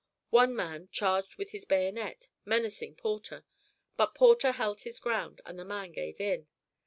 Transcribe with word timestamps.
One 0.31 0.55
man 0.55 0.87
charged 0.91 1.37
with 1.37 1.51
his 1.51 1.63
bayonet, 1.63 2.27
menacing 2.43 2.95
Porter; 2.95 3.45
but 3.97 4.15
Porter 4.15 4.53
held 4.53 4.81
his 4.81 4.97
ground, 4.97 5.41
and 5.45 5.59
the 5.59 5.63
man 5.63 5.91
gave 5.91 6.19
in. 6.19 6.47